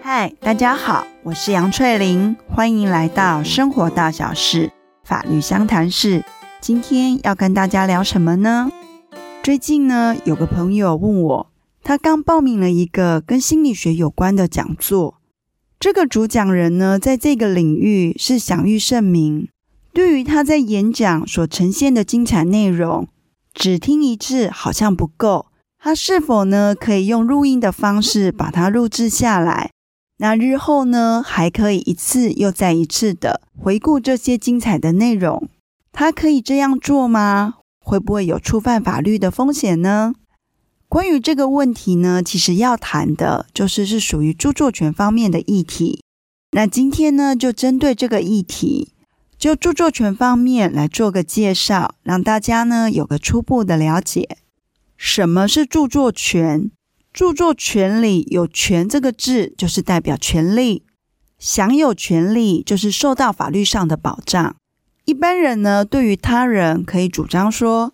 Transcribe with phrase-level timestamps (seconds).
[0.00, 4.70] 嗨，大家好，我是杨翠玲，欢迎来到生活大小事
[5.02, 6.24] 法律相谈室。
[6.60, 8.70] 今天要跟大家聊什么呢？
[9.42, 11.46] 最近呢，有个朋友问我，
[11.82, 15.16] 他刚报名了一个跟心理学有关的讲座，
[15.80, 19.48] 这个主讲人呢，在这个领域是享誉盛名。
[19.92, 23.08] 对于他在演讲所呈现的精彩内容，
[23.52, 25.46] 只听一次好像不够。
[25.84, 29.72] 他是否呢，可以用录音的方式把它录制下来？
[30.18, 35.48] 那日后呢，还可以一次又再一次的回顾这些精彩的内容。
[35.90, 37.54] 他可以这样做吗？
[37.84, 40.14] 会不会有触犯法律的风险呢？
[40.88, 46.04] 关于这个问题呢，其实要谈的就是是属于著作权方面的议题。
[46.52, 48.92] 那今天呢，就针对这个议题，
[49.36, 54.36] 就著作权方面来做个介绍，让大家呢有个初步的了解。
[55.04, 56.70] 什么是著作权？
[57.12, 60.84] 著作权里有“权”这个字，就是代表权利，
[61.40, 64.54] 享有权利就是受到法律上的保障。
[65.04, 67.92] 一般人呢，对于他人可以主张说，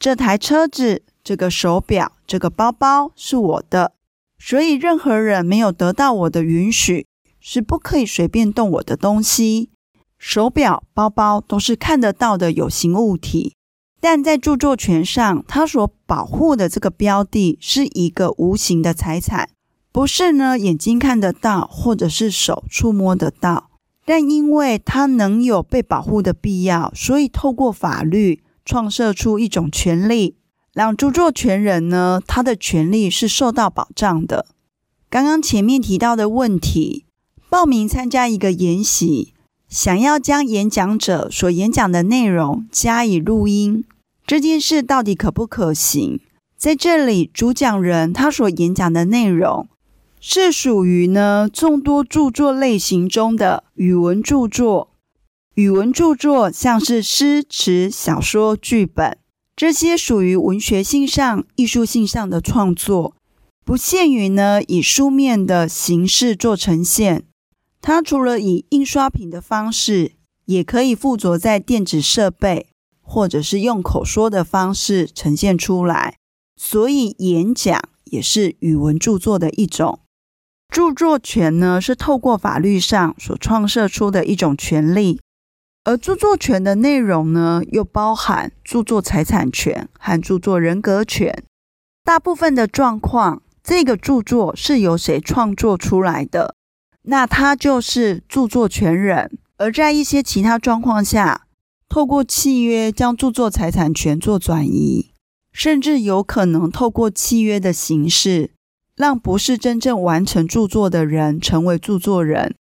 [0.00, 3.92] 这台车子、这个手表、这个包包是我的，
[4.36, 7.06] 所以任何人没有得到我的允许，
[7.38, 9.70] 是不可以随便动我的东西。
[10.18, 13.54] 手表、包包都是看得到的有形物体。
[14.00, 19.50] 但在著作权上，它所保护的这个标的是一个无形的财产，
[19.90, 23.70] 不是呢眼睛看得到或者是手触摸得到。
[24.04, 30.36] 但因为它能有被保护的必要，所以透过法律创设出一种权利，
[30.72, 34.46] 让著作权人呢他的权利是受到保障的。
[35.10, 37.04] 刚刚前面提到的问题，
[37.50, 39.34] 报名参加一个研习。
[39.68, 43.84] 想要将演讲者所演讲的内容加以录音，
[44.26, 46.20] 这件事到底可不可行？
[46.56, 49.68] 在这里，主讲人他所演讲的内容
[50.20, 54.90] 是属于呢众多著作类型中的语文著作。
[55.54, 59.18] 语文著作像是诗词、小说、剧本，
[59.54, 63.14] 这些属于文学性上、艺术性上的创作，
[63.64, 67.24] 不限于呢以书面的形式做呈现。
[67.80, 70.12] 它除了以印刷品的方式，
[70.46, 72.68] 也可以附着在电子设备，
[73.00, 76.16] 或者是用口说的方式呈现出来。
[76.56, 80.00] 所以，演讲也是语文著作的一种。
[80.68, 85.20] 著作权呢，是透过法律上所创设出的一种权利，
[85.84, 91.44] 而著作权的内容呢，又包含著作财产权和著作人格权。
[92.04, 96.56] 大部分的状况，这个著作是由谁创作出来的？
[97.10, 101.46] 那他就是著作权人，而在一些其他状况下，
[101.88, 105.10] 透过契约将著作财产权做转移，
[105.50, 108.50] 甚至有可能透过契约的形式，
[108.94, 112.54] 让不是真正完成著作的人成为著作人。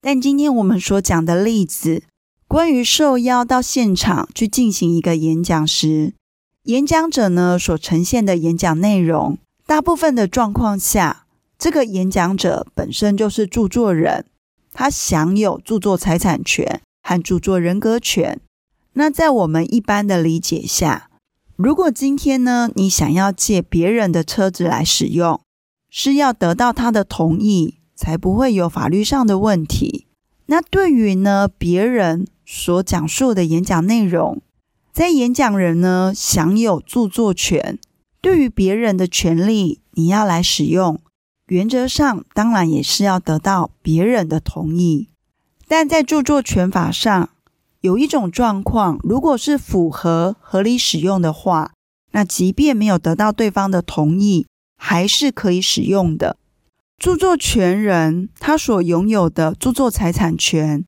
[0.00, 2.02] 但今天我们所讲的例子，
[2.48, 6.14] 关于受邀到现场去进行一个演讲时，
[6.64, 11.20] 演讲者呢所呈现的演讲内容，大部分的状况下。
[11.62, 14.26] 这个演讲者本身就是著作人，
[14.72, 18.40] 他享有著作财产权和著作人格权。
[18.94, 21.08] 那在我们一般的理解下，
[21.54, 25.40] 如果今天呢，你想要借别人的车子来使用，
[25.88, 30.08] 是要得到他的同意，才不会有法律上的问题。
[30.46, 34.42] 那对于呢，别人所讲述的演讲内容，
[34.92, 37.78] 在演讲人呢享有著作权，
[38.20, 40.98] 对于别人的权利，你要来使用。
[41.52, 45.10] 原则上，当然也是要得到别人的同意，
[45.68, 47.28] 但在著作权法上，
[47.82, 51.72] 有一种状况，如果是符合合理使用的话，
[52.12, 54.46] 那即便没有得到对方的同意，
[54.78, 56.38] 还是可以使用的。
[56.96, 60.86] 著作权人他所拥有的著作财产权，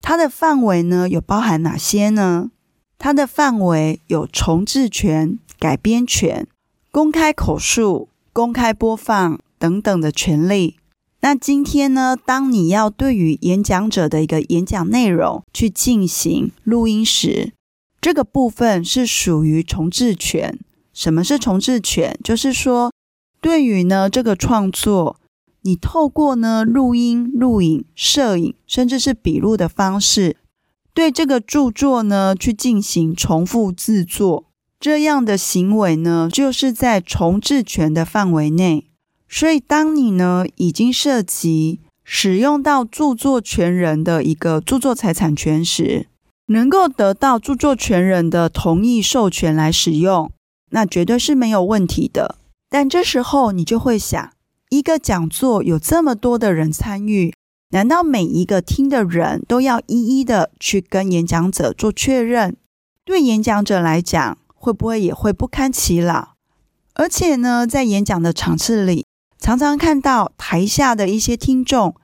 [0.00, 2.52] 它的范围呢，有包含哪些呢？
[2.98, 6.46] 它的范围有重制权、改编权、
[6.92, 9.40] 公开口述、公开播放。
[9.64, 10.76] 等等的权利。
[11.22, 17.54] 那今天呢，当你要对于演讲者的一个演讲内容去进行录音时，
[17.98, 20.58] 这个部分是属于重制权。
[20.92, 22.14] 什么是重制权？
[22.22, 22.92] 就是说，
[23.40, 25.16] 对于呢这个创作，
[25.62, 30.36] 你透过呢录音、录影、摄影，甚至是笔录的方式，
[30.92, 34.44] 对这个著作呢去进行重复制作，
[34.78, 38.90] 这样的行为呢，就是在重制权的范围内。
[39.36, 46.06] 所以，当你呢已经涉及使用到著作权人的一个著作财产权时，
[46.46, 50.30] 能够得到著作权人的同意授权来使用，
[50.70, 52.36] 那绝对是没有问题的。
[52.70, 54.30] 但这时候你就会想，
[54.70, 57.34] 一个讲座有这么多的人参与，
[57.70, 62.54] 难道每一个听的人都要一一的去跟演讲者做确认？
[63.04, 66.34] 对演讲者来讲，会不会也会不堪其扰？
[66.94, 69.04] 而且呢，在演讲的场次里，
[69.38, 71.94] 常常看到台下的一些听众，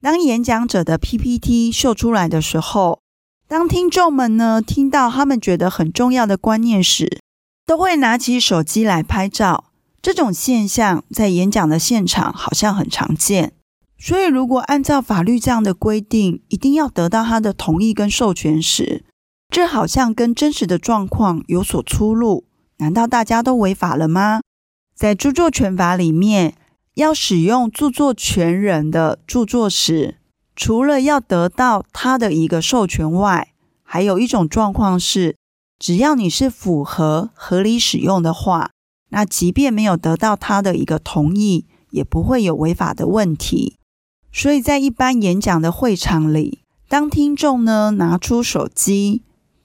[0.00, 3.00] 当演讲者的 PPT 秀出来的时候，
[3.48, 7.20] 当听众们呢听到他们觉得很重要的观念时，
[7.66, 9.64] 都会拿起手机来拍照。
[10.00, 13.52] 这种现象在演讲的现场好像很常见。
[13.98, 19.04] 所以，如果按照法律这样的规定，一定要得到他的同意跟授权时，
[19.48, 22.44] 这好像跟真实的状况有所出入。
[22.76, 24.42] 难道大家都违法了吗？
[24.94, 26.54] 在著作权法里面，
[26.96, 30.16] 要使用著作权人的著作时，
[30.54, 33.52] 除了要得到他的一个授权外，
[33.82, 35.36] 还有一种状况是，
[35.78, 38.70] 只要你是符合合理使用的话，
[39.10, 43.76] 那即便没有得到他的一个同意，也不会有违法的问题。
[44.32, 49.20] 所以在一般演讲的会场里，当听众呢拿出手机，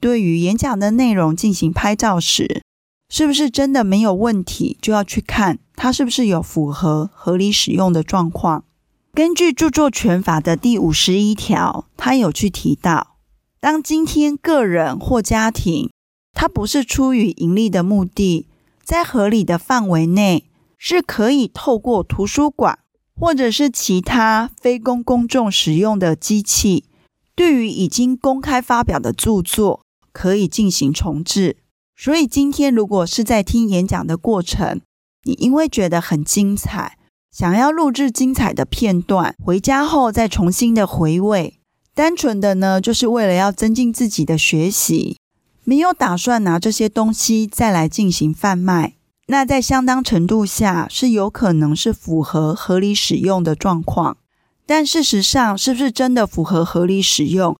[0.00, 2.62] 对于演讲的内容进行拍照时，
[3.12, 4.78] 是不是真的没有问题？
[4.80, 8.64] 就要去看它是不是有符合合理使用的状况。
[9.12, 13.18] 根据著作权法的第五十一条，它有去提到，
[13.60, 15.90] 当今天个人或家庭，
[16.32, 18.46] 它不是出于盈利的目的，
[18.82, 20.46] 在合理的范围内，
[20.78, 22.78] 是可以透过图书馆
[23.14, 26.86] 或者是其他非公公众使用的机器，
[27.34, 29.82] 对于已经公开发表的著作，
[30.12, 31.58] 可以进行重制。
[31.96, 34.80] 所以今天，如果是在听演讲的过程，
[35.24, 36.98] 你因为觉得很精彩，
[37.30, 41.60] 想要录制精彩的片段，回家后再重新的回味，
[41.94, 45.18] 单纯的呢，就是为了要增进自己的学习，
[45.62, 48.94] 没有打算拿这些东西再来进行贩卖，
[49.28, 54.16] 那在相当程度下是有可能是符合合理使用的状况。
[54.64, 57.56] 但事实上，是不是真的符合合理使用，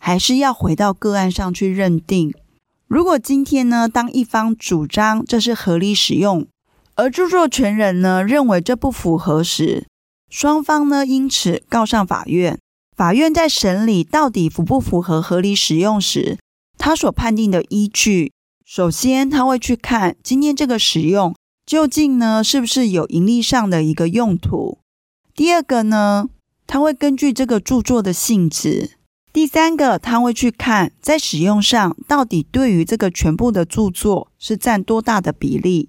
[0.00, 2.34] 还是要回到个案上去认定。
[2.86, 6.46] 如果今天呢，当一方主张这是合理使用，
[6.94, 9.86] 而著作权人呢认为这不符合时，
[10.30, 12.58] 双方呢因此告上法院。
[12.96, 16.38] 法院在审理到底符不符合合理使用时，
[16.78, 18.32] 他所判定的依据，
[18.64, 21.34] 首先他会去看今天这个使用
[21.66, 24.78] 究竟呢是不是有盈利上的一个用途。
[25.34, 26.28] 第二个呢，
[26.66, 28.92] 他会根据这个著作的性质。
[29.34, 35.88] 第三个，他会去看在使用上到底对于这个全部的著作是占多大的比例。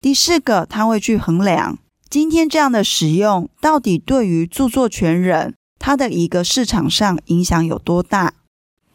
[0.00, 8.32] 第四个，他会去衡量今天这样的使用到底对于著作权人他的一个市场上影响有多大。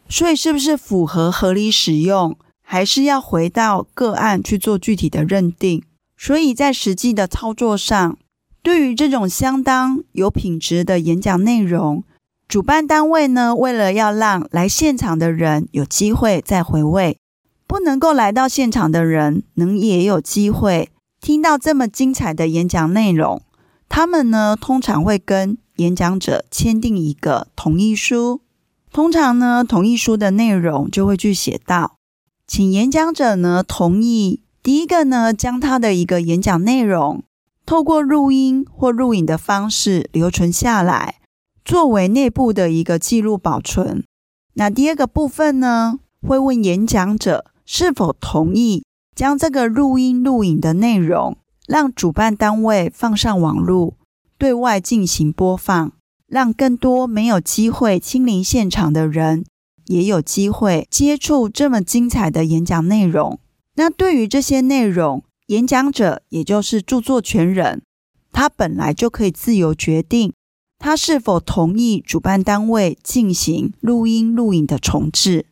[0.08, 2.36] 所以，是不是符合合理使用，
[2.66, 5.84] 还是要回到个案去做具体的认定。
[6.16, 8.18] 所以在实际的操作上，
[8.60, 12.02] 对于这种相当有品质的演讲内容，
[12.46, 17.18] 主办单位呢，为了要让来现场的人有机会再回味，
[17.66, 23.42] 不能够来到现场的人能也有机会听到这么精彩的演讲内容，
[23.88, 28.42] 他们呢通常会跟演讲者签订一个同意书。
[28.92, 31.96] 通常呢，同意书的内容就会去写到，
[32.46, 37.24] 请演讲者呢同意，第一个呢将他的一个演讲内容
[37.66, 41.16] 透过录音或录影的方式留存下来。
[41.64, 44.04] 作为内部的一个记录保存。
[44.54, 48.84] 那第二个部分呢，会问演讲者是否同意
[49.16, 53.94] 将这个录音录影的内容，让主办单位放上网络，
[54.36, 55.92] 对外进行播放，
[56.26, 59.44] 让更多没有机会亲临现场的人，
[59.86, 63.40] 也有机会接触这么精彩的演讲内容。
[63.76, 67.82] 那对于这些内容，演讲者也就是著作权人，
[68.30, 70.32] 他本来就可以自由决定。
[70.78, 75.46] 他是否同意主办单位进行录音录影的重制？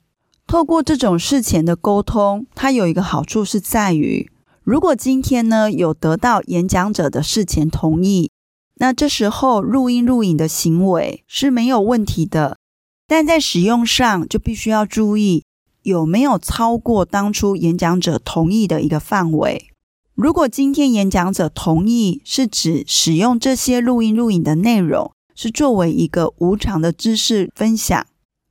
[0.46, 4.30] 透过这种事前的沟通，它有一个好处是在于，
[4.62, 8.30] 如果今天呢有得到演讲者的事前同意，
[8.74, 12.58] 那这时候录音录影的行为是没有问题的。
[13.06, 15.44] 但在使用上就必须要注意
[15.82, 19.71] 有没有超过当初演讲者同意的一个范围。
[20.14, 28.06] 如果今天演讲者同意是指使用这些录音录影的内容，是作为一个无偿的知识分享，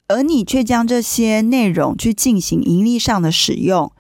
[0.07, 3.91] 而你却将这些内容去进行盈利上的使用，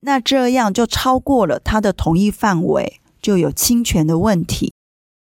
[0.00, 4.72] 那这样就超过了他的同意范围，就有侵权的问题。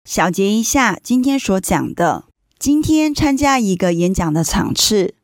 [0.04, 2.24] 小结一下今天所讲的：
[2.58, 5.14] 今天参加一个演讲的场次，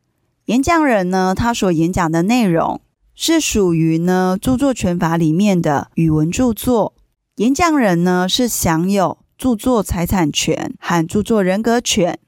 [0.46, 2.80] 演讲人呢，他所演讲的内容
[3.16, 6.94] 是属于呢著作权法里面的语文著作，
[7.36, 9.18] 演讲人呢是享有。
[9.38, 12.18] 著作财产权和著作人格权。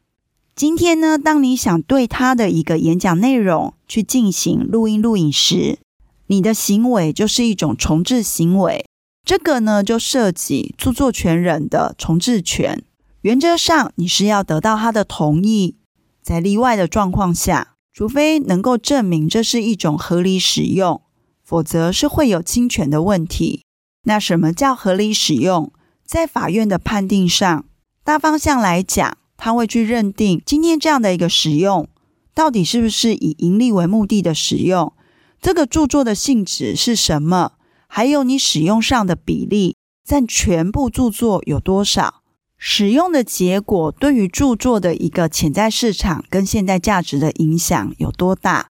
[0.55, 5.79] 今天呢，当你想对他的一个演讲内容去进行录音录影时，
[6.27, 8.85] 你的行为就是一种重制行为。
[9.25, 12.85] 这个呢，就涉及著作权人的重制权。
[13.23, 15.77] 原则上，你是要得到他的同意，
[16.23, 21.03] 在例外的状况下，除非能够证明这是一种合理使用，
[21.43, 23.65] 否则是会有侵权的问题。
[24.05, 25.73] 那什么叫合理使用？
[26.07, 27.65] 在法院的判定上，
[28.05, 31.89] 大方向来讲，他会去认定今天这样的一个使用，
[32.33, 34.93] 到底是不是以盈利为目的的使用？
[35.41, 37.55] 这个著作的性质是什么？
[37.89, 39.75] 还有你使用上的比例
[40.05, 42.23] 占全部著作有多少？
[42.59, 48.67] 使用的结果对于著作的一个潜在市场跟现代价值的影响有多大？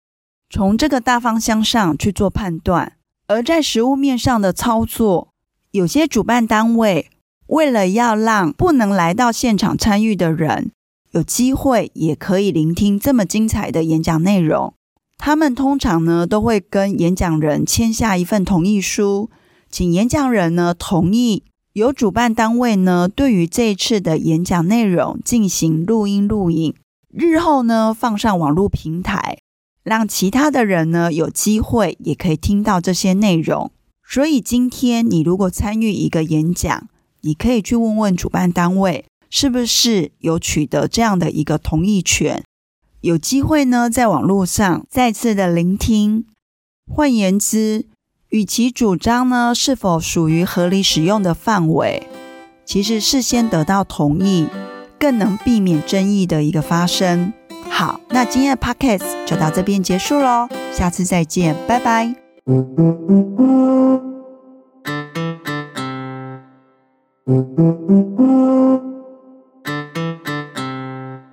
[0.50, 2.94] 从这个大方向上去做判断。
[3.26, 5.28] 而在实务面上的操作，
[5.70, 7.10] 有些主办单位
[7.46, 10.72] 为了要让不能来到现场参与的人
[11.12, 14.74] 有机会，也可以聆听这么精彩的演讲内容，
[15.16, 19.30] 他们通常呢都会跟演讲人签下一份同意书，
[19.70, 21.44] 请演讲人呢同意
[21.74, 26.72] 由主办单位呢对于这一次的演讲内容进行录音录影，
[27.12, 29.38] 日后呢放上网络平台。
[29.82, 33.72] 让其他的人呢有机会也可以听到这些内容。
[34.08, 36.88] 所以今天你如果参与一个演讲，
[37.22, 42.44] 你可以去问问主办单位是不是有取得这样的一个同意权，
[43.00, 46.24] 有机会呢在网络上再次的聆听。
[46.86, 47.86] 换言之，
[48.34, 52.08] 与其主张呢是否属于合理使用的范围，
[52.64, 54.48] 其实事先得到同意，
[54.98, 57.32] 更能避免争议的一个发生。
[57.70, 62.12] 好，那今天的 podcast 就到这边结束喽，下次再见，拜拜。